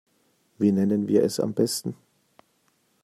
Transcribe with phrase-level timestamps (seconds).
[0.57, 1.93] Wie nennen wir es am besten?